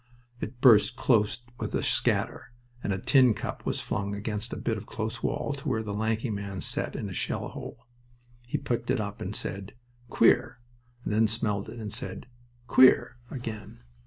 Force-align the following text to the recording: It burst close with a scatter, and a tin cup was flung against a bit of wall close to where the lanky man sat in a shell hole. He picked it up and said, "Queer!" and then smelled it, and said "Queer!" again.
It 0.39 0.61
burst 0.61 0.95
close 0.95 1.43
with 1.59 1.75
a 1.75 1.83
scatter, 1.83 2.53
and 2.83 2.91
a 2.91 2.97
tin 2.97 3.35
cup 3.35 3.67
was 3.67 3.81
flung 3.81 4.15
against 4.15 4.51
a 4.51 4.55
bit 4.57 4.75
of 4.75 4.87
wall 4.87 4.87
close 4.87 5.17
to 5.59 5.69
where 5.69 5.83
the 5.83 5.93
lanky 5.93 6.31
man 6.31 6.61
sat 6.61 6.95
in 6.95 7.07
a 7.07 7.13
shell 7.13 7.49
hole. 7.49 7.85
He 8.47 8.57
picked 8.57 8.89
it 8.89 8.99
up 8.99 9.21
and 9.21 9.35
said, 9.35 9.75
"Queer!" 10.09 10.57
and 11.03 11.13
then 11.13 11.27
smelled 11.27 11.69
it, 11.69 11.79
and 11.79 11.93
said 11.93 12.25
"Queer!" 12.65 13.17
again. 13.29 13.83